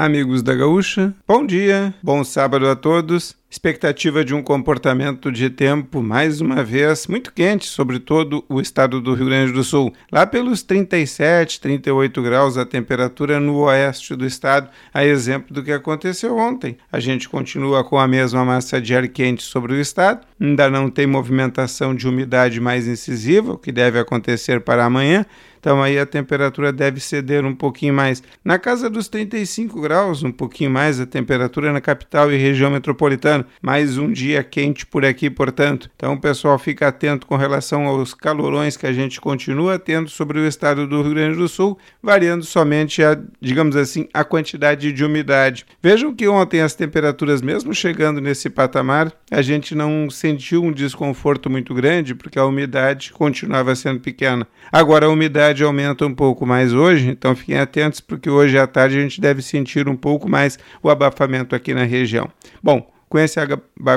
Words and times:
Amigos 0.00 0.44
da 0.44 0.54
Gaúcha, 0.54 1.12
bom 1.26 1.44
dia, 1.44 1.92
bom 2.00 2.22
sábado 2.22 2.68
a 2.68 2.76
todos. 2.76 3.34
Expectativa 3.50 4.22
de 4.22 4.34
um 4.34 4.42
comportamento 4.42 5.32
de 5.32 5.48
tempo, 5.48 6.02
mais 6.02 6.42
uma 6.42 6.62
vez, 6.62 7.06
muito 7.06 7.32
quente 7.32 7.64
sobre 7.64 7.98
todo 7.98 8.44
o 8.46 8.60
estado 8.60 9.00
do 9.00 9.14
Rio 9.14 9.24
Grande 9.24 9.52
do 9.52 9.64
Sul. 9.64 9.90
Lá 10.12 10.26
pelos 10.26 10.62
37, 10.62 11.58
38 11.58 12.20
graus 12.20 12.58
a 12.58 12.66
temperatura 12.66 13.40
no 13.40 13.60
oeste 13.60 14.14
do 14.14 14.26
estado, 14.26 14.68
a 14.92 15.02
exemplo 15.02 15.54
do 15.54 15.62
que 15.62 15.72
aconteceu 15.72 16.36
ontem. 16.36 16.76
A 16.92 17.00
gente 17.00 17.26
continua 17.26 17.82
com 17.82 17.98
a 17.98 18.06
mesma 18.06 18.44
massa 18.44 18.82
de 18.82 18.94
ar 18.94 19.08
quente 19.08 19.42
sobre 19.42 19.72
o 19.72 19.80
estado, 19.80 20.26
ainda 20.38 20.68
não 20.68 20.90
tem 20.90 21.06
movimentação 21.06 21.94
de 21.94 22.06
umidade 22.06 22.60
mais 22.60 22.86
incisiva, 22.86 23.54
o 23.54 23.58
que 23.58 23.72
deve 23.72 23.98
acontecer 23.98 24.60
para 24.60 24.84
amanhã. 24.84 25.24
Então 25.60 25.82
aí 25.82 25.98
a 25.98 26.06
temperatura 26.06 26.72
deve 26.72 27.00
ceder 27.00 27.44
um 27.44 27.54
pouquinho 27.54 27.92
mais. 27.92 28.22
Na 28.44 28.58
casa 28.58 28.88
dos 28.88 29.08
35 29.08 29.80
graus, 29.80 30.22
um 30.22 30.30
pouquinho 30.30 30.70
mais 30.70 31.00
a 31.00 31.06
temperatura 31.06 31.72
na 31.72 31.80
capital 31.80 32.32
e 32.32 32.36
região 32.36 32.70
metropolitana. 32.70 33.37
Mais 33.60 33.98
um 33.98 34.12
dia 34.12 34.44
quente 34.44 34.86
por 34.86 35.04
aqui, 35.04 35.28
portanto. 35.28 35.90
Então 35.96 36.18
pessoal 36.28 36.58
fica 36.58 36.88
atento 36.88 37.26
com 37.26 37.36
relação 37.36 37.86
aos 37.86 38.12
calorões 38.12 38.76
que 38.76 38.86
a 38.86 38.92
gente 38.92 39.18
continua 39.18 39.78
tendo 39.78 40.10
sobre 40.10 40.38
o 40.38 40.46
estado 40.46 40.86
do 40.86 41.00
Rio 41.00 41.14
Grande 41.14 41.38
do 41.38 41.48
Sul, 41.48 41.78
variando 42.02 42.44
somente 42.44 43.02
a, 43.02 43.18
digamos 43.40 43.76
assim, 43.76 44.06
a 44.12 44.22
quantidade 44.22 44.92
de 44.92 45.04
umidade. 45.04 45.64
Vejam 45.82 46.14
que 46.14 46.28
ontem 46.28 46.60
as 46.60 46.74
temperaturas, 46.74 47.40
mesmo 47.40 47.74
chegando 47.74 48.20
nesse 48.20 48.50
patamar, 48.50 49.10
a 49.30 49.40
gente 49.40 49.74
não 49.74 50.10
sentiu 50.10 50.62
um 50.62 50.70
desconforto 50.70 51.48
muito 51.48 51.74
grande 51.74 52.14
porque 52.14 52.38
a 52.38 52.44
umidade 52.44 53.10
continuava 53.12 53.74
sendo 53.74 54.00
pequena. 54.00 54.46
Agora 54.70 55.06
a 55.06 55.10
umidade 55.10 55.64
aumenta 55.64 56.04
um 56.04 56.14
pouco 56.14 56.44
mais 56.44 56.74
hoje, 56.74 57.08
então 57.08 57.34
fiquem 57.34 57.58
atentos 57.58 58.00
porque 58.00 58.28
hoje 58.28 58.58
à 58.58 58.66
tarde 58.66 58.98
a 58.98 59.00
gente 59.00 59.20
deve 59.20 59.40
sentir 59.40 59.88
um 59.88 59.96
pouco 59.96 60.28
mais 60.28 60.58
o 60.82 60.90
abafamento 60.90 61.54
aqui 61.54 61.72
na 61.72 61.84
região. 61.84 62.30
Bom, 62.62 62.86
com 63.08 63.18
esse, 63.18 63.38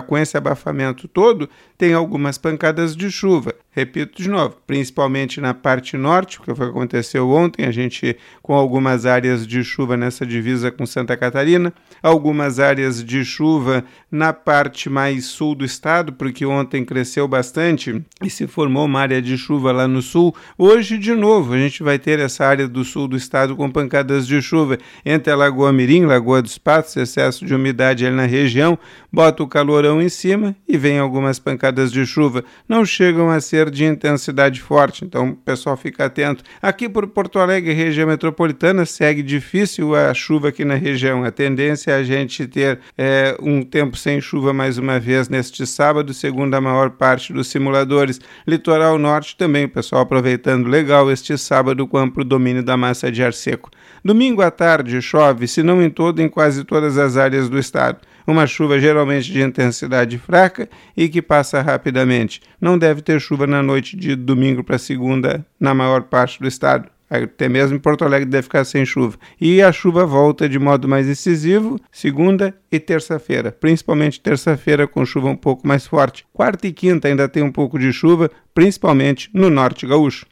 com 0.07 0.17
esse 0.17 0.37
abafamento 0.37 1.07
todo, 1.07 1.49
tem 1.77 1.93
algumas 1.93 2.37
pancadas 2.37 2.95
de 2.95 3.11
chuva. 3.11 3.53
Repito 3.73 4.21
de 4.21 4.29
novo, 4.29 4.57
principalmente 4.67 5.39
na 5.39 5.53
parte 5.53 5.95
norte, 5.95 6.39
o 6.39 6.43
que 6.43 6.51
aconteceu 6.51 7.29
ontem, 7.29 7.65
a 7.65 7.71
gente 7.71 8.17
com 8.41 8.53
algumas 8.53 9.05
áreas 9.05 9.47
de 9.47 9.63
chuva 9.63 9.95
nessa 9.95 10.25
divisa 10.25 10.69
com 10.69 10.85
Santa 10.85 11.15
Catarina, 11.15 11.73
algumas 12.03 12.59
áreas 12.59 13.01
de 13.01 13.23
chuva 13.23 13.85
na 14.11 14.33
parte 14.33 14.89
mais 14.89 15.25
sul 15.25 15.55
do 15.55 15.63
estado, 15.63 16.11
porque 16.11 16.45
ontem 16.45 16.83
cresceu 16.83 17.29
bastante 17.29 18.03
e 18.21 18.29
se 18.29 18.45
formou 18.45 18.85
uma 18.85 18.99
área 18.99 19.21
de 19.21 19.37
chuva 19.37 19.71
lá 19.71 19.87
no 19.87 20.01
sul. 20.01 20.35
Hoje, 20.57 20.97
de 20.97 21.15
novo, 21.15 21.53
a 21.53 21.57
gente 21.57 21.81
vai 21.81 21.97
ter 21.97 22.19
essa 22.19 22.45
área 22.45 22.67
do 22.67 22.83
sul 22.83 23.07
do 23.07 23.15
estado 23.15 23.55
com 23.55 23.71
pancadas 23.71 24.27
de 24.27 24.41
chuva 24.41 24.77
entre 25.05 25.31
a 25.31 25.35
Lagoa 25.35 25.71
Mirim, 25.71 26.05
Lagoa 26.05 26.41
dos 26.41 26.57
Patos, 26.57 26.97
excesso 26.97 27.45
de 27.45 27.55
umidade 27.55 28.05
ali 28.05 28.15
na 28.15 28.25
região, 28.25 28.77
bota 29.11 29.43
o 29.43 29.47
calorão 29.47 30.01
em 30.01 30.07
cima 30.07 30.55
e 30.67 30.77
vem 30.77 30.97
algumas 30.97 31.37
pancadas 31.37 31.91
de 31.91 32.05
chuva. 32.05 32.43
Não 32.67 32.85
chegam 32.85 33.29
a 33.29 33.41
ser 33.41 33.69
de 33.69 33.83
intensidade 33.83 34.61
forte, 34.61 35.03
então 35.03 35.29
o 35.29 35.35
pessoal 35.35 35.75
fica 35.75 36.05
atento. 36.05 36.43
Aqui 36.61 36.87
por 36.87 37.05
Porto 37.07 37.39
Alegre, 37.39 37.73
região 37.73 38.07
metropolitana, 38.07 38.85
segue 38.85 39.21
difícil 39.21 39.95
a 39.95 40.13
chuva 40.13 40.49
aqui 40.49 40.63
na 40.63 40.75
região. 40.75 41.23
A 41.25 41.31
tendência 41.31 41.91
é 41.91 41.95
a 41.95 42.03
gente 42.03 42.47
ter 42.47 42.79
é, 42.97 43.35
um 43.41 43.63
tempo 43.63 43.97
sem 43.97 44.21
chuva 44.21 44.53
mais 44.53 44.77
uma 44.77 44.99
vez 44.99 45.27
neste 45.27 45.67
sábado, 45.67 46.13
segundo 46.13 46.53
a 46.53 46.61
maior 46.61 46.91
parte 46.91 47.33
dos 47.33 47.47
simuladores. 47.47 48.21
Litoral 48.47 48.97
Norte 48.97 49.35
também, 49.35 49.65
o 49.65 49.69
pessoal 49.69 50.03
aproveitando 50.03 50.67
legal 50.67 51.11
este 51.11 51.37
sábado 51.37 51.85
com 51.87 51.97
amplo 51.97 52.23
domínio 52.23 52.63
da 52.63 52.77
massa 52.77 53.11
de 53.11 53.23
ar 53.23 53.33
seco. 53.33 53.69
Domingo 54.03 54.41
à 54.41 54.49
tarde 54.49 55.01
chove, 55.01 55.47
se 55.47 55.61
não 55.61 55.81
em 55.81 55.89
todo, 55.89 56.21
em 56.21 56.29
quase 56.29 56.63
todas 56.63 56.97
as 56.97 57.17
áreas 57.17 57.49
do 57.49 57.59
estado 57.59 57.99
uma 58.25 58.47
chuva 58.47 58.79
geralmente 59.01 59.31
de 59.31 59.41
intensidade 59.41 60.17
fraca 60.17 60.69
e 60.95 61.09
que 61.09 61.21
passa 61.21 61.61
rapidamente. 61.61 62.41
Não 62.59 62.77
deve 62.77 63.01
ter 63.01 63.19
chuva 63.19 63.47
na 63.47 63.63
noite 63.63 63.97
de 63.97 64.15
domingo 64.15 64.63
para 64.63 64.77
segunda 64.77 65.45
na 65.59 65.73
maior 65.73 66.03
parte 66.03 66.39
do 66.39 66.47
estado. 66.47 66.87
Até 67.09 67.49
mesmo 67.49 67.77
Porto 67.77 68.05
Alegre 68.05 68.29
deve 68.29 68.43
ficar 68.43 68.63
sem 68.63 68.85
chuva. 68.85 69.17
E 69.39 69.61
a 69.61 69.71
chuva 69.71 70.05
volta 70.05 70.47
de 70.47 70.57
modo 70.57 70.87
mais 70.87 71.09
incisivo 71.09 71.77
segunda 71.91 72.55
e 72.71 72.79
terça-feira, 72.79 73.51
principalmente 73.51 74.21
terça-feira 74.21 74.87
com 74.87 75.05
chuva 75.05 75.27
um 75.27 75.35
pouco 75.35 75.67
mais 75.67 75.85
forte. 75.85 76.25
Quarta 76.31 76.67
e 76.67 76.71
quinta 76.71 77.09
ainda 77.09 77.27
tem 77.27 77.43
um 77.43 77.51
pouco 77.51 77.77
de 77.77 77.91
chuva, 77.91 78.31
principalmente 78.53 79.29
no 79.33 79.49
norte 79.49 79.85
gaúcho. 79.85 80.25